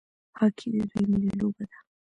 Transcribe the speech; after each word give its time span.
هاکي 0.39 0.67
د 0.75 0.77
دوی 0.91 1.05
ملي 1.11 1.33
لوبه 1.39 1.63
ده. 1.69 1.77